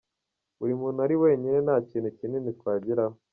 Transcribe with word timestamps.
Buri 0.59 0.73
muntu 0.81 0.99
ari 1.05 1.15
wenyine 1.23 1.57
nta 1.65 1.75
kintu 1.89 2.09
kinini 2.17 2.49
twageraho. 2.59 3.15